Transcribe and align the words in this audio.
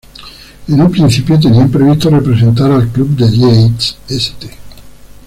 En 0.67 0.81
un 0.81 0.89
principio 0.91 1.39
tenían 1.39 1.69
previsto 1.69 2.09
representar 2.09 2.71
al 2.71 2.87
Club 2.87 3.09
de 3.09 3.29
Yates 3.37 3.99
St. 4.09 4.49